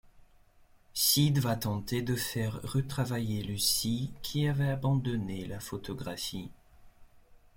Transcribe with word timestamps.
Syd 0.95 1.37
va 1.37 1.55
tenter 1.55 2.01
de 2.01 2.15
faire 2.15 2.59
retravailler 2.63 3.43
Lucy, 3.43 4.11
qui 4.23 4.47
avait 4.47 4.69
abandonné 4.71 5.45
la 5.45 5.59
photographie. 5.59 6.49